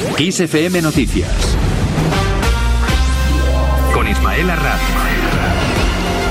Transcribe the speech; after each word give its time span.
XFM 0.00 0.82
Noticias. 0.82 1.56
Con 3.92 4.08
Ismael 4.08 4.50
Arranz. 4.50 5.19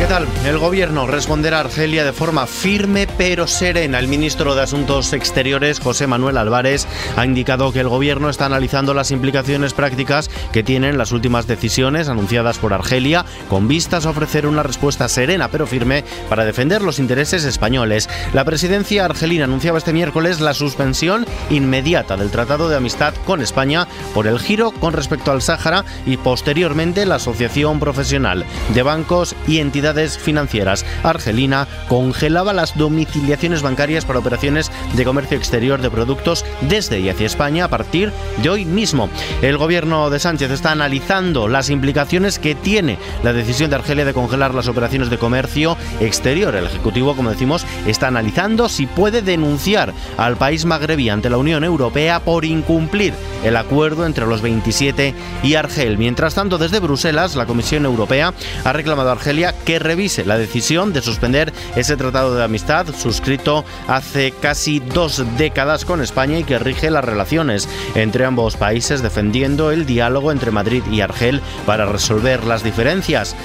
¿Qué 0.09 0.15
tal? 0.15 0.27
El 0.43 0.57
gobierno 0.57 1.05
responderá 1.05 1.57
a 1.57 1.59
Argelia 1.59 2.03
de 2.03 2.13
forma 2.13 2.47
firme 2.47 3.05
pero 3.15 3.45
serena. 3.45 3.99
El 3.99 4.07
ministro 4.07 4.55
de 4.55 4.63
Asuntos 4.63 5.13
Exteriores, 5.13 5.79
José 5.79 6.07
Manuel 6.07 6.39
Álvarez, 6.39 6.87
ha 7.15 7.25
indicado 7.27 7.71
que 7.71 7.81
el 7.81 7.89
gobierno 7.89 8.27
está 8.27 8.47
analizando 8.47 8.95
las 8.95 9.11
implicaciones 9.11 9.75
prácticas 9.75 10.31
que 10.51 10.63
tienen 10.63 10.97
las 10.97 11.11
últimas 11.11 11.45
decisiones 11.45 12.09
anunciadas 12.09 12.57
por 12.57 12.73
Argelia, 12.73 13.23
con 13.49 13.67
vistas 13.67 14.07
a 14.07 14.09
ofrecer 14.09 14.47
una 14.47 14.63
respuesta 14.63 15.07
serena 15.09 15.49
pero 15.51 15.67
firme 15.67 16.03
para 16.27 16.43
defender 16.43 16.81
los 16.81 16.97
intereses 16.97 17.43
españoles. 17.43 18.09
La 18.33 18.45
presidencia 18.45 19.05
argelina 19.05 19.43
anunciaba 19.43 19.77
este 19.77 19.93
miércoles 19.93 20.41
la 20.41 20.55
suspensión 20.55 21.27
inmediata 21.51 22.17
del 22.17 22.31
Tratado 22.31 22.67
de 22.67 22.77
Amistad 22.77 23.13
con 23.27 23.41
España 23.41 23.87
por 24.15 24.25
el 24.25 24.39
giro 24.39 24.71
con 24.71 24.93
respecto 24.93 25.31
al 25.31 25.43
Sáhara 25.43 25.85
y 26.07 26.17
posteriormente 26.17 27.05
la 27.05 27.15
Asociación 27.15 27.79
Profesional 27.79 28.43
de 28.73 28.81
Bancos 28.81 29.35
y 29.47 29.59
Entidades 29.59 29.98
financieras 30.07 30.85
argelina 31.03 31.67
congelaba 31.87 32.53
las 32.53 32.77
domiciliaciones 32.77 33.61
bancarias 33.61 34.05
para 34.05 34.19
operaciones 34.19 34.71
de 34.93 35.05
comercio 35.05 35.37
exterior 35.37 35.81
de 35.81 35.91
productos 35.91 36.45
desde 36.61 36.99
y 36.99 37.09
hacia 37.09 37.25
España 37.25 37.65
a 37.65 37.67
partir 37.67 38.11
de 38.41 38.49
hoy 38.49 38.65
mismo. 38.65 39.09
El 39.41 39.57
gobierno 39.57 40.09
de 40.09 40.19
Sánchez 40.19 40.51
está 40.51 40.71
analizando 40.71 41.47
las 41.47 41.69
implicaciones 41.69 42.39
que 42.39 42.55
tiene 42.55 42.97
la 43.23 43.33
decisión 43.33 43.69
de 43.69 43.75
Argelia 43.75 44.05
de 44.05 44.13
congelar 44.13 44.53
las 44.53 44.67
operaciones 44.67 45.09
de 45.09 45.17
comercio 45.17 45.77
exterior. 45.99 46.55
El 46.55 46.65
Ejecutivo, 46.65 47.15
como 47.15 47.31
decimos, 47.31 47.65
está 47.85 48.07
analizando 48.07 48.69
si 48.69 48.85
puede 48.85 49.21
denunciar 49.21 49.93
al 50.17 50.37
país 50.37 50.65
magrebí 50.65 51.09
ante 51.09 51.29
la 51.29 51.37
Unión 51.37 51.63
Europea 51.63 52.19
por 52.19 52.45
incumplir 52.45 53.13
el 53.43 53.55
acuerdo 53.57 54.05
entre 54.05 54.25
los 54.25 54.41
27 54.41 55.13
y 55.43 55.55
Argel. 55.55 55.97
Mientras 55.97 56.35
tanto, 56.35 56.57
desde 56.57 56.79
Bruselas, 56.79 57.35
la 57.35 57.45
Comisión 57.45 57.85
Europea 57.85 58.33
ha 58.63 58.73
reclamado 58.73 59.09
a 59.09 59.13
Argelia 59.13 59.53
que 59.65 59.79
revise 59.89 60.23
la 60.23 60.37
decisión 60.37 60.93
de 60.93 61.01
suspender 61.01 61.51
ese 61.75 61.97
tratado 61.97 62.35
de 62.35 62.43
amistad 62.43 62.85
suscrito 62.95 63.65
hace 63.87 64.31
casi 64.39 64.79
dos 64.79 65.23
décadas 65.35 65.83
con 65.83 66.03
España 66.03 66.37
y 66.37 66.43
que 66.43 66.59
rige 66.59 66.91
las 66.91 67.03
relaciones 67.03 67.67
entre 67.95 68.25
ambos 68.25 68.55
países 68.55 69.01
defendiendo 69.01 69.71
el 69.71 69.87
diálogo 69.87 70.31
entre 70.31 70.51
Madrid 70.51 70.83
y 70.91 71.01
Argel 71.01 71.41
para 71.65 71.87
resolver 71.87 72.43
las 72.43 72.63
diferencias. 72.63 73.35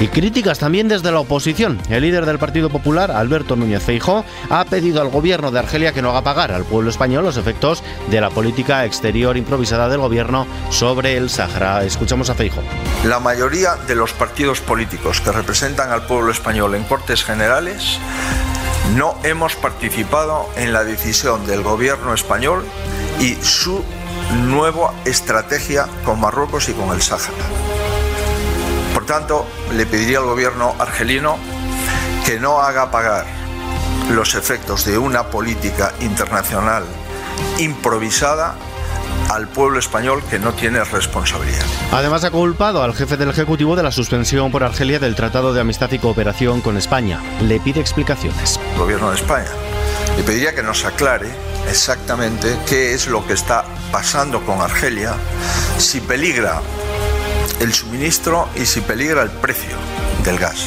Y 0.00 0.08
críticas 0.08 0.58
también 0.58 0.88
desde 0.88 1.12
la 1.12 1.20
oposición. 1.20 1.80
El 1.88 2.02
líder 2.02 2.26
del 2.26 2.40
Partido 2.40 2.68
Popular, 2.68 3.12
Alberto 3.12 3.54
Núñez 3.54 3.84
Feijó, 3.84 4.24
ha 4.50 4.64
pedido 4.64 5.02
al 5.02 5.08
gobierno 5.08 5.52
de 5.52 5.60
Argelia 5.60 5.92
que 5.92 6.02
no 6.02 6.10
haga 6.10 6.22
pagar 6.22 6.50
al 6.50 6.64
pueblo 6.64 6.90
español 6.90 7.22
los 7.22 7.36
efectos 7.36 7.84
de 8.10 8.20
la 8.20 8.30
política 8.30 8.84
exterior 8.86 9.36
improvisada 9.36 9.88
del 9.88 10.00
gobierno 10.00 10.48
sobre 10.70 11.16
el 11.16 11.30
Sahara. 11.30 11.84
Escuchamos 11.84 12.28
a 12.28 12.34
Feijó. 12.34 12.60
La 13.04 13.20
mayoría 13.20 13.76
de 13.86 13.94
los 13.94 14.12
partidos 14.12 14.60
políticos 14.60 15.20
que 15.20 15.32
representan 15.32 15.81
al 15.90 16.06
pueblo 16.06 16.30
español 16.30 16.74
en 16.74 16.84
Cortes 16.84 17.24
Generales, 17.24 17.98
no 18.94 19.16
hemos 19.22 19.56
participado 19.56 20.48
en 20.56 20.72
la 20.72 20.84
decisión 20.84 21.46
del 21.46 21.62
gobierno 21.62 22.14
español 22.14 22.64
y 23.20 23.34
su 23.36 23.82
nueva 24.46 24.92
estrategia 25.04 25.88
con 26.04 26.20
Marruecos 26.20 26.68
y 26.68 26.72
con 26.72 26.90
el 26.90 27.02
Sáhara. 27.02 27.32
Por 28.94 29.06
tanto, 29.06 29.46
le 29.72 29.86
pediría 29.86 30.18
al 30.18 30.26
gobierno 30.26 30.74
argelino 30.78 31.38
que 32.24 32.38
no 32.38 32.60
haga 32.60 32.90
pagar 32.90 33.24
los 34.10 34.34
efectos 34.34 34.84
de 34.84 34.98
una 34.98 35.24
política 35.24 35.92
internacional 36.00 36.84
improvisada 37.58 38.54
al 39.34 39.48
pueblo 39.48 39.78
español 39.78 40.22
que 40.28 40.38
no 40.38 40.52
tiene 40.52 40.82
responsabilidad. 40.84 41.64
Además 41.90 42.24
ha 42.24 42.30
culpado 42.30 42.82
al 42.82 42.94
jefe 42.94 43.16
del 43.16 43.30
Ejecutivo 43.30 43.76
de 43.76 43.82
la 43.82 43.92
suspensión 43.92 44.50
por 44.50 44.64
Argelia 44.64 44.98
del 44.98 45.14
Tratado 45.14 45.54
de 45.54 45.60
Amistad 45.60 45.90
y 45.92 45.98
Cooperación 45.98 46.60
con 46.60 46.76
España. 46.76 47.20
Le 47.40 47.60
pide 47.60 47.80
explicaciones. 47.80 48.60
El 48.72 48.78
gobierno 48.78 49.10
de 49.10 49.16
España 49.16 49.50
le 50.16 50.22
pediría 50.22 50.54
que 50.54 50.62
nos 50.62 50.84
aclare 50.84 51.30
exactamente 51.68 52.58
qué 52.68 52.94
es 52.94 53.06
lo 53.06 53.26
que 53.26 53.32
está 53.32 53.64
pasando 53.90 54.44
con 54.44 54.60
Argelia, 54.60 55.14
si 55.78 56.00
peligra 56.00 56.60
el 57.60 57.72
suministro 57.72 58.48
y 58.56 58.66
si 58.66 58.80
peligra 58.80 59.22
el 59.22 59.30
precio 59.30 59.76
del 60.24 60.38
gas. 60.38 60.66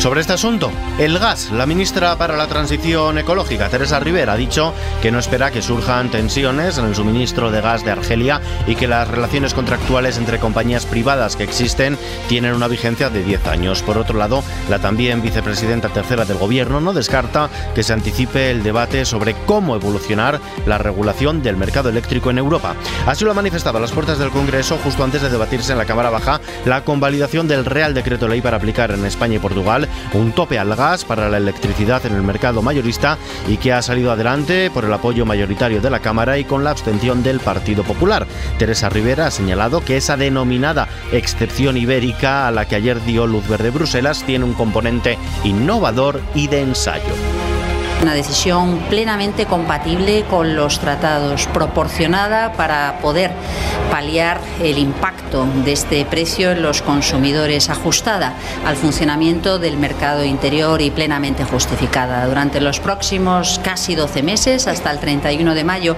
Sobre 0.00 0.22
este 0.22 0.32
asunto, 0.32 0.72
el 0.98 1.18
gas, 1.18 1.50
la 1.50 1.66
ministra 1.66 2.16
para 2.16 2.34
la 2.34 2.46
Transición 2.46 3.18
Ecológica, 3.18 3.68
Teresa 3.68 4.00
Rivera, 4.00 4.32
ha 4.32 4.36
dicho 4.38 4.72
que 5.02 5.10
no 5.10 5.18
espera 5.18 5.50
que 5.50 5.60
surjan 5.60 6.10
tensiones 6.10 6.78
en 6.78 6.86
el 6.86 6.94
suministro 6.94 7.50
de 7.50 7.60
gas 7.60 7.84
de 7.84 7.90
Argelia 7.90 8.40
y 8.66 8.76
que 8.76 8.88
las 8.88 9.06
relaciones 9.08 9.52
contractuales 9.52 10.16
entre 10.16 10.38
compañías 10.38 10.86
privadas 10.86 11.36
que 11.36 11.44
existen 11.44 11.98
tienen 12.30 12.54
una 12.54 12.66
vigencia 12.66 13.10
de 13.10 13.22
10 13.22 13.46
años. 13.48 13.82
Por 13.82 13.98
otro 13.98 14.16
lado, 14.16 14.42
la 14.70 14.78
también 14.78 15.20
vicepresidenta 15.20 15.90
tercera 15.90 16.24
del 16.24 16.38
Gobierno 16.38 16.80
no 16.80 16.94
descarta 16.94 17.50
que 17.74 17.82
se 17.82 17.92
anticipe 17.92 18.50
el 18.50 18.62
debate 18.62 19.04
sobre 19.04 19.34
cómo 19.44 19.76
evolucionar 19.76 20.40
la 20.64 20.78
regulación 20.78 21.42
del 21.42 21.58
mercado 21.58 21.90
eléctrico 21.90 22.30
en 22.30 22.38
Europa. 22.38 22.74
Así 23.04 23.26
lo 23.26 23.32
ha 23.32 23.34
manifestado 23.34 23.76
a 23.76 23.82
las 23.82 23.92
puertas 23.92 24.18
del 24.18 24.30
Congreso 24.30 24.78
justo 24.82 25.04
antes 25.04 25.20
de 25.20 25.28
debatirse 25.28 25.72
en 25.72 25.78
la 25.78 25.84
Cámara 25.84 26.08
Baja 26.08 26.40
la 26.64 26.84
convalidación 26.84 27.48
del 27.48 27.66
Real 27.66 27.92
Decreto 27.92 28.28
Ley 28.28 28.40
para 28.40 28.56
aplicar 28.56 28.92
en 28.92 29.04
España 29.04 29.36
y 29.36 29.40
Portugal 29.40 29.88
un 30.14 30.32
tope 30.32 30.58
al 30.58 30.74
gas 30.74 31.04
para 31.04 31.28
la 31.28 31.36
electricidad 31.36 32.04
en 32.06 32.14
el 32.14 32.22
mercado 32.22 32.62
mayorista 32.62 33.18
y 33.48 33.56
que 33.56 33.72
ha 33.72 33.82
salido 33.82 34.12
adelante 34.12 34.70
por 34.70 34.84
el 34.84 34.92
apoyo 34.92 35.26
mayoritario 35.26 35.80
de 35.80 35.90
la 35.90 36.00
Cámara 36.00 36.38
y 36.38 36.44
con 36.44 36.64
la 36.64 36.70
abstención 36.70 37.22
del 37.22 37.40
Partido 37.40 37.82
Popular. 37.82 38.26
Teresa 38.58 38.88
Rivera 38.88 39.26
ha 39.26 39.30
señalado 39.30 39.84
que 39.84 39.96
esa 39.96 40.16
denominada 40.16 40.88
excepción 41.12 41.76
ibérica 41.76 42.46
a 42.46 42.50
la 42.50 42.66
que 42.66 42.76
ayer 42.76 43.02
dio 43.04 43.26
luz 43.26 43.46
verde 43.48 43.70
Bruselas 43.70 44.22
tiene 44.24 44.44
un 44.44 44.54
componente 44.54 45.18
innovador 45.44 46.20
y 46.34 46.48
de 46.48 46.62
ensayo. 46.62 47.49
Una 48.02 48.14
decisión 48.14 48.78
plenamente 48.88 49.44
compatible 49.44 50.24
con 50.24 50.56
los 50.56 50.78
tratados, 50.78 51.46
proporcionada 51.48 52.54
para 52.54 52.98
poder 53.02 53.30
paliar 53.90 54.40
el 54.62 54.78
impacto 54.78 55.46
de 55.66 55.72
este 55.72 56.06
precio 56.06 56.52
en 56.52 56.62
los 56.62 56.80
consumidores, 56.80 57.68
ajustada 57.68 58.32
al 58.64 58.76
funcionamiento 58.76 59.58
del 59.58 59.76
mercado 59.76 60.24
interior 60.24 60.80
y 60.80 60.90
plenamente 60.90 61.44
justificada. 61.44 62.24
Durante 62.26 62.62
los 62.62 62.80
próximos 62.80 63.60
casi 63.62 63.94
12 63.94 64.22
meses, 64.22 64.66
hasta 64.66 64.90
el 64.90 64.98
31 64.98 65.54
de 65.54 65.64
mayo, 65.64 65.96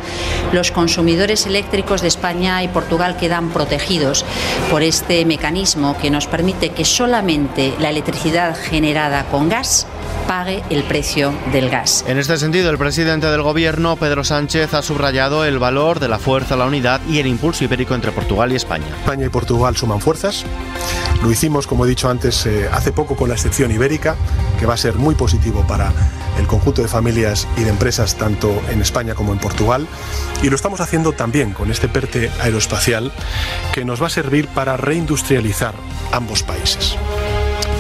los 0.52 0.72
consumidores 0.72 1.46
eléctricos 1.46 2.02
de 2.02 2.08
España 2.08 2.64
y 2.64 2.68
Portugal 2.68 3.16
quedan 3.16 3.50
protegidos 3.50 4.24
por 4.72 4.82
este 4.82 5.24
mecanismo 5.24 5.96
que 5.96 6.10
nos 6.10 6.26
permite 6.26 6.70
que 6.70 6.84
solamente 6.84 7.74
la 7.78 7.91
electricidad 7.91 8.56
generada 8.56 9.24
con 9.30 9.48
gas 9.48 9.86
pague 10.27 10.62
el 10.71 10.83
precio 10.84 11.33
del 11.53 11.71
gas. 11.71 12.05
En 12.06 12.19
este 12.19 12.37
sentido, 12.37 12.71
el 12.71 12.78
presidente 12.78 13.27
del 13.27 13.43
Gobierno, 13.43 13.97
Pedro 13.97 14.25
Sánchez, 14.25 14.75
ha 14.75 14.83
subrayado 14.83 15.44
el 15.44 15.59
valor 15.59 16.00
de 16.00 16.09
la 16.09 16.19
fuerza, 16.19 16.56
la 16.56 16.66
unidad 16.66 17.00
y 17.09 17.19
el 17.19 17.27
impulso 17.27 17.65
ibérico 17.65 17.94
entre 17.94 18.12
Portugal 18.12 18.53
y 18.53 18.56
España. 18.56 18.87
España 19.00 19.27
y 19.27 19.28
Portugal 19.28 19.77
suman 19.77 20.00
fuerzas. 20.00 20.44
Lo 21.22 21.31
hicimos, 21.31 21.66
como 21.66 21.84
he 21.84 21.88
dicho 21.88 22.09
antes, 22.09 22.47
eh, 22.47 22.69
hace 22.72 22.93
poco 22.93 23.16
con 23.16 23.28
la 23.28 23.34
excepción 23.34 23.71
ibérica, 23.71 24.16
que 24.59 24.66
va 24.66 24.75
a 24.75 24.77
ser 24.78 24.94
muy 24.94 25.15
positivo 25.15 25.65
para 25.66 25.93
el 26.39 26.47
conjunto 26.47 26.83
de 26.83 26.89
familias 26.89 27.47
y 27.56 27.62
de 27.62 27.71
empresas 27.71 28.16
tanto 28.16 28.62
en 28.71 28.81
España 28.81 29.15
como 29.15 29.33
en 29.33 29.39
Portugal. 29.39 29.87
Y 30.43 30.50
lo 30.50 30.56
estamos 30.56 30.81
haciendo 30.81 31.12
también 31.12 31.53
con 31.53 31.71
este 31.71 31.89
PERTE 31.89 32.31
aeroespacial 32.41 33.12
que 33.72 33.84
nos 33.84 34.03
va 34.03 34.06
a 34.06 34.10
servir 34.10 34.49
para 34.49 34.77
reindustrializar 34.77 35.75
ambos 36.12 36.43
países. 36.43 36.97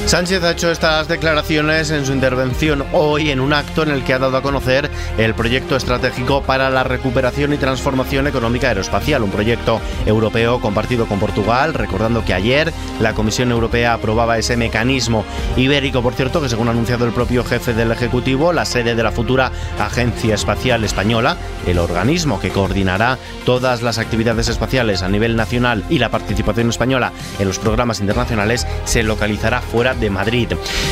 Sánchez 0.06 0.42
ha 0.42 0.50
hecho 0.50 0.70
estas 0.70 1.08
declaraciones 1.08 1.90
en 1.90 2.04
su 2.04 2.12
intervención 2.12 2.84
hoy 2.92 3.30
en 3.30 3.40
un 3.40 3.54
acto 3.54 3.82
en 3.82 3.90
el 3.90 4.04
que 4.04 4.12
ha 4.12 4.18
dado 4.18 4.36
a 4.36 4.42
conocer 4.42 4.90
el 5.16 5.32
proyecto 5.32 5.74
estratégico 5.74 6.42
para 6.42 6.68
la 6.68 6.84
recuperación 6.84 7.54
y 7.54 7.56
transformación 7.56 8.26
económica 8.26 8.68
aeroespacial, 8.68 9.22
un 9.22 9.30
proyecto 9.30 9.80
europeo 10.04 10.60
compartido 10.60 11.06
con 11.06 11.18
Portugal, 11.18 11.72
recordando 11.72 12.24
que 12.26 12.34
ayer 12.34 12.74
la 13.00 13.14
Comisión 13.14 13.52
Europea 13.52 13.94
aprobaba 13.94 14.36
ese 14.36 14.56
mecanismo 14.56 15.24
ibérico, 15.56 16.02
por 16.02 16.14
cierto, 16.14 16.42
que 16.42 16.48
según 16.50 16.68
ha 16.68 16.72
anunciado 16.72 17.06
el 17.06 17.12
propio 17.12 17.42
jefe 17.42 17.72
del 17.72 17.92
Ejecutivo, 17.92 18.52
la 18.52 18.66
sede 18.66 18.94
de 18.94 19.02
la 19.02 19.12
futura 19.12 19.50
Agencia 19.78 20.34
Espacial 20.34 20.84
Española, 20.84 21.38
el 21.66 21.78
organismo 21.78 22.38
que 22.38 22.50
coordinará 22.50 23.18
todas 23.46 23.80
las 23.80 23.96
actividades 23.96 24.48
espaciales 24.48 25.02
a 25.02 25.08
nivel 25.08 25.36
nacional 25.36 25.84
y 25.88 25.98
la 25.98 26.10
participación 26.10 26.68
española 26.68 27.12
en 27.38 27.48
los 27.48 27.58
programas 27.58 28.00
internacionales, 28.00 28.66
se 28.84 29.02
localizará 29.02 29.62
fuera 29.62 29.91
de 29.94 30.10
Madrid. 30.10 30.48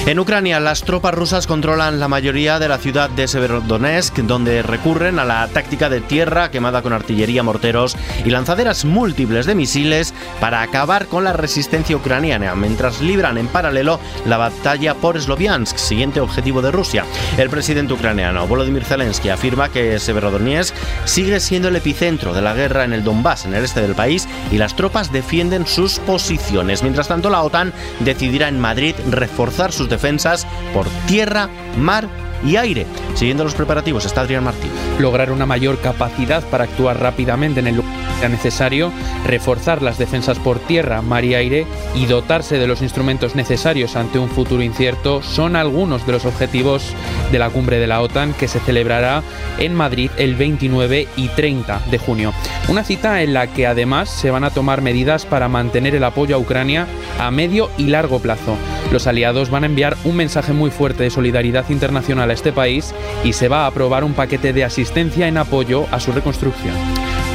En 0.07 0.19
Ucrania, 0.19 0.61
las 0.61 0.83
tropas 0.83 1.15
rusas 1.15 1.47
controlan 1.47 2.01
la 2.01 2.09
mayoría 2.09 2.59
de 2.59 2.69
la 2.69 2.79
ciudad 2.79 3.11
de 3.11 3.29
Severodonetsk, 3.29 4.19
donde 4.19 4.63
recurren 4.63 5.19
a 5.19 5.25
la 5.25 5.47
táctica 5.49 5.89
de 5.89 6.01
tierra 6.01 6.51
quemada 6.51 6.83
con 6.83 6.93
artillería, 6.93 7.43
morteros 7.43 7.97
y 8.25 8.31
lanzaderas 8.31 8.85
múltiples 8.85 9.47
de 9.47 9.55
misiles 9.55 10.15
para 10.41 10.63
acabar 10.63 11.07
con 11.07 11.25
la 11.25 11.33
resistencia 11.33 11.97
ucraniana, 11.97 12.55
mientras 12.55 13.01
libran 13.01 13.39
en 13.39 13.49
paralelo 13.49 14.01
la 14.27 14.37
batalla 14.37 14.95
por 14.95 15.21
Sloviansk, 15.21 15.77
siguiente 15.77 16.21
objetivo 16.21 16.63
de 16.63 16.71
Rusia. 16.71 17.05
El 17.39 17.51
presidente 17.51 17.93
ucraniano 17.93 18.47
Volodymyr 18.47 18.85
Zelensky 18.85 19.29
afirma 19.29 19.69
que 19.69 19.99
Severodonetsk 19.99 20.75
sigue 21.05 21.41
siendo 21.41 21.69
el 21.69 21.77
epicentro 21.77 22.33
de 22.33 22.43
la 22.43 22.55
guerra 22.55 22.85
en 22.85 22.93
el 22.93 23.05
Donbass, 23.05 23.45
en 23.45 23.55
el 23.55 23.65
este 23.65 23.81
del 23.81 23.95
país, 23.95 24.29
y 24.51 24.59
las 24.59 24.75
tropas 24.77 25.13
defienden 25.13 25.67
sus 25.67 25.99
posiciones. 26.01 26.83
Mientras 26.83 27.09
tanto, 27.09 27.31
la 27.31 27.43
OTAN 27.43 27.73
decidirá 28.01 28.49
en 28.49 28.59
Madrid 28.59 28.90
reforzar 29.09 29.73
sus 29.73 29.89
defensas 29.89 30.47
por 30.73 30.87
tierra, 31.07 31.49
mar 31.77 32.09
y 32.45 32.57
aire. 32.57 32.87
Siguiendo 33.15 33.45
los 33.45 33.55
preparativos 33.55 34.05
está 34.05 34.23
Adrián 34.23 34.45
Martín. 34.45 34.71
Lograr 34.99 35.33
una 35.33 35.47
mayor 35.47 35.81
capacidad 35.81 36.43
para 36.45 36.65
actuar 36.65 37.01
rápidamente 37.01 37.61
en 37.61 37.67
el 37.67 37.77
lugar 37.77 38.01
sea 38.21 38.29
necesario, 38.29 38.93
reforzar 39.27 39.81
las 39.81 39.97
defensas 39.97 40.39
por 40.39 40.59
tierra, 40.59 41.01
mar 41.01 41.25
y 41.25 41.35
aire 41.35 41.67
y 41.95 42.05
dotarse 42.05 42.59
de 42.59 42.67
los 42.67 42.83
instrumentos 42.83 43.35
necesarios 43.35 43.97
ante 43.97 44.19
un 44.19 44.29
futuro 44.29 44.63
incierto 44.63 45.23
son 45.23 45.57
algunos 45.57 46.07
de 46.07 46.13
los 46.13 46.27
objetivos 46.27 46.93
de 47.33 47.39
la 47.39 47.49
cumbre 47.49 47.79
de 47.79 47.87
la 47.87 48.03
OTAN 48.03 48.35
que 48.35 48.47
se 48.47 48.61
celebrará 48.61 49.23
en 49.59 49.75
Madrid 49.75 50.11
el 50.19 50.35
29 50.35 51.09
y 51.17 51.29
30 51.29 51.81
de 51.91 51.99
junio. 51.99 52.35
Una 52.69 52.85
cita 52.85 53.23
en 53.23 53.33
la 53.33 53.47
que 53.47 53.67
además 53.67 54.11
se 54.11 54.31
van 54.31 54.45
a 54.45 54.51
tomar 54.51 54.83
medidas 54.83 55.25
para 55.25 55.49
mantener 55.49 55.95
el 55.95 56.05
apoyo 56.05 56.37
a 56.37 56.39
Ucrania 56.39 56.87
a 57.19 57.31
medio 57.31 57.71
y 57.79 57.85
largo 57.85 58.19
plazo. 58.19 58.57
Los 58.93 59.07
aliados 59.07 59.51
van 59.51 59.63
a 59.63 59.67
enviar 59.67 59.97
un 60.05 60.17
mensaje 60.17 60.53
muy 60.53 60.71
fuerte 60.71 61.05
de 61.05 61.11
solidaridad 61.11 61.71
internacional 61.71 62.30
a 62.31 62.33
este 62.33 62.53
país 62.53 62.95
y 63.25 63.33
se 63.33 63.49
va 63.49 63.65
a 63.65 63.67
aprobar 63.67 64.05
un 64.05 64.15
paquete 64.15 64.53
de 64.53 64.65
asistencia 64.65 65.29
en 65.29 65.37
apoyo 65.37 65.87
a 65.91 66.01
su 66.01 66.13
reconstrucción. 66.13 66.75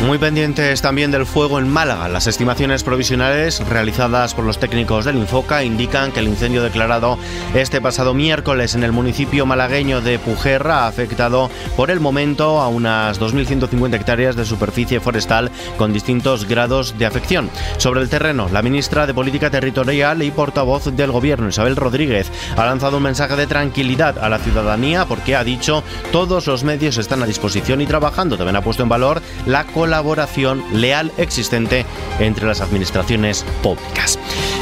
Muy 0.04 0.20
pendientes 0.20 0.84
también 0.84 1.10
del 1.10 1.26
fuego 1.26 1.58
en 1.58 1.68
Málaga. 1.68 2.08
Las 2.10 2.28
estimaciones 2.28 2.84
provisionales 2.84 3.66
realizadas 3.68 4.36
por 4.36 4.46
los 4.46 4.60
técnicos 4.60 5.04
del 5.04 5.16
Infoca 5.16 5.64
indican 5.64 6.12
que 6.12 6.20
el 6.20 6.28
incendio 6.28 6.62
declarado 6.62 7.18
este 7.56 7.82
pasado 7.82 8.14
miércoles 8.14 8.76
en 8.76 8.84
el 8.84 8.92
municipio 8.92 9.48
malagueño 9.48 10.02
de 10.02 10.20
Pujerra 10.20 10.84
ha 10.84 10.88
afectado 10.88 11.50
por 11.76 11.90
el 11.90 12.02
momento 12.02 12.62
a 12.62 12.68
unas 12.68 13.20
2.150 13.20 13.96
hectáreas 13.96 14.36
de 14.36 14.46
superficie 14.46 15.00
forestal 15.00 15.50
con 15.76 15.92
distintos 15.92 16.46
grados 16.46 17.00
de 17.00 17.08
afección. 17.08 17.50
Sobre 17.78 18.02
el 18.02 18.10
terreno, 18.10 18.48
la 18.52 18.62
ministra 18.62 19.08
de 19.08 19.14
Política 19.16 19.50
Territorial 19.50 20.22
y 20.22 20.30
portavoz 20.30 20.96
del 20.96 21.12
Gobierno, 21.12 21.50
Isabel 21.50 21.78
Rodríguez, 21.78 22.32
ha 22.56 22.66
lanzado 22.66 22.98
un 22.98 23.04
mensaje 23.04 23.36
de 23.36 23.48
tranquilidad 23.48 24.20
a 24.20 24.30
la 24.30 24.38
ciudadanía 24.38 24.85
porque 25.08 25.36
ha 25.36 25.44
dicho 25.44 25.84
todos 26.12 26.46
los 26.46 26.64
medios 26.64 26.98
están 26.98 27.24
a 27.24 27.26
disposición 27.26 27.82
y 27.82 27.88
trabajando. 27.88 28.38
También 28.38 28.56
ha 28.56 28.62
puesto 28.62 28.84
en 28.84 28.90
valor 28.90 29.22
la 29.48 29.66
colaboración 29.66 30.64
leal 30.74 31.12
existente 31.18 31.86
entre 32.20 32.46
las 32.46 32.62
administraciones 32.62 33.44
públicas. 33.64 34.20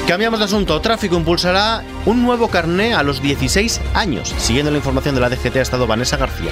Cambiamos 0.07 0.39
de 0.39 0.45
asunto. 0.45 0.79
Tráfico 0.79 1.17
impulsará 1.17 1.83
un 2.05 2.23
nuevo 2.23 2.47
carné 2.47 2.93
a 2.93 3.03
los 3.03 3.21
16 3.21 3.81
años. 3.93 4.33
Siguiendo 4.37 4.71
la 4.71 4.77
información 4.77 5.15
de 5.15 5.21
la 5.21 5.29
DGT 5.29 5.57
ha 5.57 5.61
estado 5.61 5.87
Vanessa 5.87 6.17
García. 6.17 6.51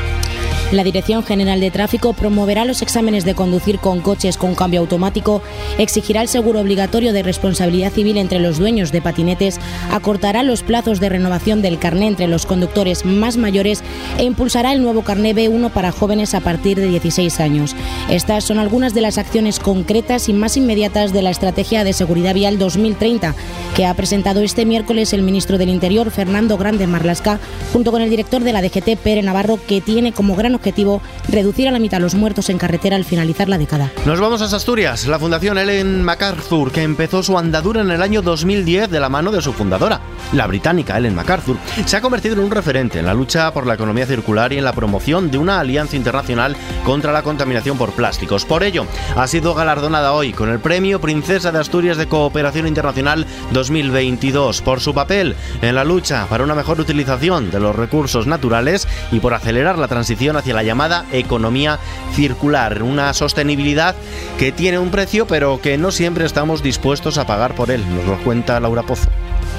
La 0.71 0.85
Dirección 0.85 1.21
General 1.23 1.59
de 1.59 1.69
Tráfico 1.69 2.13
promoverá 2.13 2.63
los 2.63 2.81
exámenes 2.81 3.25
de 3.25 3.35
conducir 3.35 3.79
con 3.79 3.99
coches 3.99 4.37
con 4.37 4.55
cambio 4.55 4.79
automático, 4.79 5.41
exigirá 5.77 6.21
el 6.21 6.29
seguro 6.29 6.61
obligatorio 6.61 7.11
de 7.11 7.23
responsabilidad 7.23 7.91
civil 7.91 8.17
entre 8.17 8.39
los 8.39 8.57
dueños 8.57 8.93
de 8.93 9.01
patinetes, 9.01 9.59
acortará 9.91 10.43
los 10.43 10.63
plazos 10.63 11.01
de 11.01 11.09
renovación 11.09 11.61
del 11.61 11.77
carné 11.77 12.07
entre 12.07 12.27
los 12.27 12.45
conductores 12.45 13.03
más 13.03 13.35
mayores 13.35 13.83
e 14.17 14.23
impulsará 14.23 14.71
el 14.71 14.81
nuevo 14.81 15.01
carné 15.01 15.35
B1 15.35 15.71
para 15.71 15.91
jóvenes 15.91 16.33
a 16.35 16.39
partir 16.39 16.79
de 16.79 16.87
16 16.87 17.41
años. 17.41 17.75
Estas 18.09 18.45
son 18.45 18.57
algunas 18.57 18.93
de 18.93 19.01
las 19.01 19.17
acciones 19.17 19.59
concretas 19.59 20.29
y 20.29 20.33
más 20.33 20.55
inmediatas 20.55 21.11
de 21.11 21.21
la 21.21 21.31
Estrategia 21.31 21.83
de 21.83 21.91
Seguridad 21.91 22.33
Vial 22.33 22.57
2030 22.57 23.35
que 23.75 23.85
ha 23.85 23.93
presentado 23.93 24.41
este 24.41 24.65
miércoles 24.65 25.13
el 25.13 25.21
ministro 25.21 25.57
del 25.57 25.69
Interior, 25.69 26.11
Fernando 26.11 26.57
Grande 26.57 26.87
Marlasca, 26.87 27.39
junto 27.71 27.91
con 27.91 28.01
el 28.01 28.09
director 28.09 28.43
de 28.43 28.53
la 28.53 28.61
DGT, 28.61 28.97
Pere 29.01 29.21
Navarro, 29.21 29.59
que 29.65 29.81
tiene 29.81 30.11
como 30.11 30.35
gran 30.35 30.55
objetivo 30.61 31.01
reducir 31.27 31.67
a 31.67 31.71
la 31.71 31.79
mitad 31.79 31.99
los 31.99 32.13
muertos 32.13 32.49
en 32.49 32.59
carretera 32.59 32.95
al 32.95 33.05
finalizar 33.05 33.49
la 33.49 33.57
década. 33.57 33.91
Nos 34.05 34.19
vamos 34.19 34.41
a 34.41 34.55
Asturias. 34.55 35.07
La 35.07 35.17
Fundación 35.17 35.57
Ellen 35.57 36.03
MacArthur, 36.03 36.71
que 36.71 36.83
empezó 36.83 37.23
su 37.23 37.37
andadura 37.37 37.81
en 37.81 37.89
el 37.89 38.01
año 38.01 38.21
2010 38.21 38.89
de 38.89 38.99
la 38.99 39.09
mano 39.09 39.31
de 39.31 39.41
su 39.41 39.53
fundadora, 39.53 40.01
la 40.33 40.45
británica 40.45 40.97
Ellen 40.97 41.15
MacArthur, 41.15 41.57
se 41.85 41.97
ha 41.97 42.01
convertido 42.01 42.35
en 42.35 42.41
un 42.41 42.51
referente 42.51 42.99
en 42.99 43.05
la 43.05 43.13
lucha 43.13 43.51
por 43.53 43.65
la 43.65 43.73
economía 43.73 44.05
circular 44.05 44.53
y 44.53 44.57
en 44.57 44.63
la 44.63 44.73
promoción 44.73 45.31
de 45.31 45.37
una 45.37 45.59
alianza 45.59 45.95
internacional 45.95 46.55
contra 46.83 47.11
la 47.11 47.23
contaminación 47.23 47.77
por 47.77 47.91
plásticos. 47.93 48.45
Por 48.45 48.63
ello, 48.63 48.85
ha 49.15 49.27
sido 49.27 49.55
galardonada 49.55 50.13
hoy 50.13 50.33
con 50.33 50.49
el 50.49 50.59
Premio 50.59 51.01
Princesa 51.01 51.51
de 51.51 51.59
Asturias 51.59 51.97
de 51.97 52.07
Cooperación 52.07 52.67
Internacional 52.67 53.25
2022 53.51 54.61
por 54.61 54.79
su 54.79 54.93
papel 54.93 55.35
en 55.61 55.75
la 55.75 55.83
lucha 55.83 56.27
para 56.29 56.43
una 56.43 56.55
mejor 56.55 56.79
utilización 56.79 57.49
de 57.49 57.59
los 57.59 57.75
recursos 57.75 58.27
naturales 58.27 58.87
y 59.11 59.19
por 59.19 59.33
acelerar 59.33 59.77
la 59.77 59.87
transición 59.87 60.35
hacia 60.35 60.50
la 60.53 60.63
llamada 60.63 61.05
economía 61.11 61.79
circular, 62.13 62.83
una 62.83 63.13
sostenibilidad 63.13 63.95
que 64.37 64.51
tiene 64.51 64.79
un 64.79 64.91
precio 64.91 65.27
pero 65.27 65.61
que 65.61 65.77
no 65.77 65.91
siempre 65.91 66.25
estamos 66.25 66.63
dispuestos 66.63 67.17
a 67.17 67.25
pagar 67.25 67.55
por 67.55 67.71
él, 67.71 67.83
nos 67.95 68.05
lo 68.05 68.17
cuenta 68.23 68.59
Laura 68.59 68.83
Pozo 68.83 69.09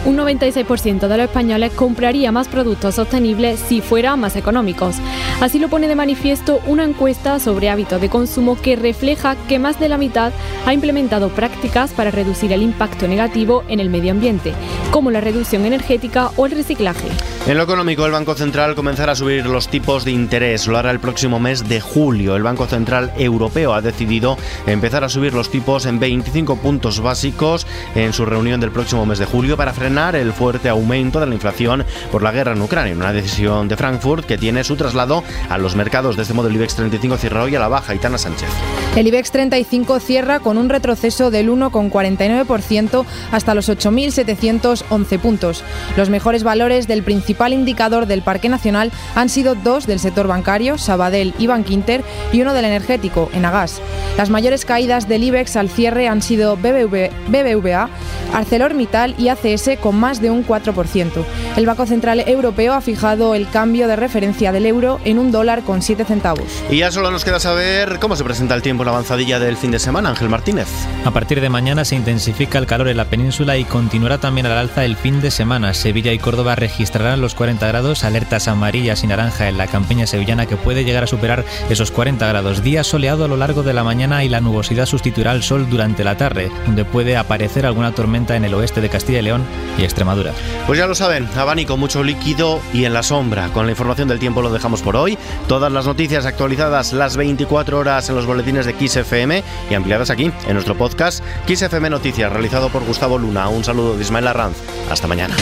un 0.04 0.16
96% 0.16 1.06
de 1.06 1.16
los 1.16 1.26
españoles 1.26 1.72
compraría 1.72 2.32
más 2.32 2.48
productos 2.48 2.96
sostenibles 2.96 3.60
si 3.60 3.80
fueran 3.80 4.18
más 4.18 4.34
económicos. 4.34 4.96
Así 5.40 5.58
lo 5.58 5.68
pone 5.68 5.86
de 5.86 5.94
manifiesto 5.94 6.60
una 6.66 6.84
encuesta 6.84 7.38
sobre 7.38 7.70
hábitos 7.70 8.00
de 8.00 8.08
consumo 8.08 8.60
que 8.60 8.74
refleja 8.74 9.36
que 9.48 9.60
más 9.60 9.78
de 9.78 9.88
la 9.88 9.98
mitad 9.98 10.32
ha 10.66 10.74
implementado 10.74 11.28
prácticas 11.28 11.92
para 11.92 12.10
reducir 12.10 12.52
el 12.52 12.62
impacto 12.62 13.06
negativo 13.06 13.62
en 13.68 13.78
el 13.78 13.90
medio 13.90 14.10
ambiente, 14.10 14.54
como 14.90 15.10
la 15.10 15.20
reducción 15.20 15.64
energética 15.66 16.30
o 16.36 16.46
el 16.46 16.52
reciclaje. 16.52 17.08
En 17.46 17.56
lo 17.56 17.64
económico, 17.64 18.06
el 18.06 18.12
Banco 18.12 18.34
Central 18.34 18.74
comenzará 18.74 19.12
a 19.12 19.16
subir 19.16 19.46
los 19.46 19.68
tipos 19.68 20.04
de 20.04 20.12
interés. 20.12 20.66
Lo 20.68 20.78
hará 20.78 20.90
el 20.90 21.00
próximo 21.00 21.40
mes 21.40 21.68
de 21.68 21.80
julio. 21.80 22.36
El 22.36 22.44
Banco 22.44 22.66
Central 22.66 23.12
Europeo 23.18 23.74
ha 23.74 23.80
decidido 23.80 24.36
empezar 24.66 25.02
a 25.02 25.08
subir 25.08 25.34
los 25.34 25.50
tipos 25.50 25.86
en 25.86 25.98
25 25.98 26.56
puntos 26.56 27.00
básicos 27.00 27.66
en 27.96 28.12
su 28.12 28.24
reunión 28.24 28.60
del 28.60 28.70
próximo 28.70 29.06
mes 29.06 29.18
de 29.18 29.26
julio 29.26 29.56
para 29.56 29.72
frenar 29.72 29.91
el 29.92 30.32
fuerte 30.32 30.70
aumento 30.70 31.20
de 31.20 31.26
la 31.26 31.34
inflación 31.34 31.84
por 32.10 32.22
la 32.22 32.32
guerra 32.32 32.52
en 32.52 32.62
Ucrania. 32.62 32.94
Una 32.94 33.12
decisión 33.12 33.68
de 33.68 33.76
Frankfurt 33.76 34.24
que 34.24 34.38
tiene 34.38 34.64
su 34.64 34.74
traslado 34.74 35.22
a 35.50 35.58
los 35.58 35.76
mercados. 35.76 36.16
De 36.16 36.22
este 36.22 36.32
modo, 36.32 36.48
el 36.48 36.54
IBEX 36.54 36.76
35 36.76 37.18
cierra 37.18 37.42
hoy 37.42 37.54
a 37.56 37.60
la 37.60 37.68
baja. 37.68 37.94
Itana 37.94 38.16
Sánchez. 38.16 38.48
El 38.96 39.06
IBEX 39.06 39.30
35 39.32 40.00
cierra 40.00 40.40
con 40.40 40.56
un 40.56 40.70
retroceso 40.70 41.30
del 41.30 41.50
1,49% 41.50 43.04
hasta 43.32 43.54
los 43.54 43.68
8.711 43.68 45.18
puntos. 45.18 45.62
Los 45.98 46.08
mejores 46.08 46.42
valores 46.42 46.88
del 46.88 47.02
principal 47.02 47.52
indicador 47.52 48.06
del 48.06 48.22
Parque 48.22 48.48
Nacional 48.48 48.92
han 49.14 49.28
sido 49.28 49.54
dos 49.54 49.86
del 49.86 49.98
sector 49.98 50.26
bancario, 50.26 50.78
Sabadell 50.78 51.34
y 51.38 51.48
Bankinter, 51.48 52.02
y 52.32 52.40
uno 52.40 52.54
del 52.54 52.64
energético, 52.64 53.28
Enagas. 53.34 53.82
Las 54.16 54.30
mayores 54.30 54.64
caídas 54.64 55.06
del 55.06 55.24
IBEX 55.24 55.56
al 55.56 55.68
cierre 55.68 56.08
han 56.08 56.22
sido 56.22 56.56
BBVA, 56.56 57.90
ArcelorMittal 58.32 59.14
y 59.18 59.28
ACS 59.28 59.81
con 59.82 59.96
más 60.00 60.22
de 60.22 60.30
un 60.30 60.46
4%. 60.46 61.24
El 61.58 61.66
Banco 61.66 61.84
Central 61.84 62.24
Europeo 62.26 62.72
ha 62.72 62.80
fijado 62.80 63.34
el 63.34 63.48
cambio 63.50 63.88
de 63.88 63.96
referencia 63.96 64.52
del 64.52 64.64
euro 64.64 64.98
en 65.04 65.18
un 65.18 65.30
dólar 65.30 65.62
con 65.62 65.82
7 65.82 66.06
centavos. 66.06 66.46
Y 66.70 66.78
ya 66.78 66.90
solo 66.90 67.10
nos 67.10 67.26
queda 67.26 67.38
saber 67.38 67.98
cómo 67.98 68.16
se 68.16 68.24
presenta 68.24 68.54
el 68.54 68.62
tiempo 68.62 68.84
en 68.84 68.86
la 68.86 68.92
avanzadilla 68.92 69.38
del 69.38 69.58
fin 69.58 69.72
de 69.72 69.78
semana. 69.78 70.08
Ángel 70.08 70.30
Martínez. 70.30 70.68
A 71.04 71.10
partir 71.10 71.40
de 71.40 71.50
mañana 71.50 71.84
se 71.84 71.96
intensifica 71.96 72.58
el 72.58 72.66
calor 72.66 72.88
en 72.88 72.96
la 72.96 73.06
península 73.06 73.58
y 73.58 73.64
continuará 73.64 74.18
también 74.18 74.46
al 74.46 74.56
alza 74.56 74.84
el 74.84 74.96
fin 74.96 75.20
de 75.20 75.30
semana. 75.30 75.74
Sevilla 75.74 76.12
y 76.12 76.18
Córdoba 76.18 76.54
registrarán 76.54 77.20
los 77.20 77.34
40 77.34 77.66
grados, 77.66 78.04
alertas 78.04 78.48
amarillas 78.48 79.02
y 79.02 79.08
naranja 79.08 79.48
en 79.48 79.58
la 79.58 79.66
campiña 79.66 80.06
sevillana 80.06 80.46
que 80.46 80.56
puede 80.56 80.84
llegar 80.84 81.04
a 81.04 81.08
superar 81.08 81.44
esos 81.68 81.90
40 81.90 82.26
grados. 82.26 82.62
Día 82.62 82.84
soleado 82.84 83.24
a 83.24 83.28
lo 83.28 83.36
largo 83.36 83.62
de 83.62 83.72
la 83.72 83.84
mañana 83.84 84.24
y 84.24 84.28
la 84.28 84.40
nubosidad 84.40 84.86
sustituirá 84.86 85.32
al 85.32 85.42
sol 85.42 85.68
durante 85.68 86.04
la 86.04 86.16
tarde, 86.16 86.50
donde 86.66 86.84
puede 86.84 87.16
aparecer 87.16 87.66
alguna 87.66 87.92
tormenta 87.92 88.36
en 88.36 88.44
el 88.44 88.54
oeste 88.54 88.80
de 88.80 88.88
Castilla 88.88 89.18
y 89.18 89.22
León 89.22 89.42
y 89.78 89.84
Extremadura. 89.84 90.32
Pues 90.66 90.78
ya 90.78 90.86
lo 90.86 90.94
saben, 90.94 91.28
abanico, 91.36 91.76
mucho 91.76 92.02
líquido 92.02 92.60
y 92.72 92.84
en 92.84 92.92
la 92.92 93.02
sombra. 93.02 93.48
Con 93.48 93.66
la 93.66 93.72
información 93.72 94.08
del 94.08 94.18
tiempo 94.18 94.42
lo 94.42 94.50
dejamos 94.50 94.82
por 94.82 94.96
hoy. 94.96 95.18
Todas 95.48 95.72
las 95.72 95.86
noticias 95.86 96.26
actualizadas 96.26 96.92
las 96.92 97.16
24 97.16 97.78
horas 97.78 98.08
en 98.08 98.14
los 98.14 98.26
boletines 98.26 98.66
de 98.66 98.74
XFM 98.74 99.42
y 99.70 99.74
ampliadas 99.74 100.10
aquí 100.10 100.30
en 100.46 100.54
nuestro 100.54 100.76
podcast 100.76 101.22
XFM 101.46 101.90
Noticias, 101.90 102.32
realizado 102.32 102.68
por 102.68 102.84
Gustavo 102.84 103.18
Luna. 103.18 103.48
Un 103.48 103.64
saludo 103.64 103.96
de 103.96 104.02
Ismael 104.02 104.28
Arranz. 104.28 104.56
Hasta 104.90 105.06
mañana. 105.06 105.34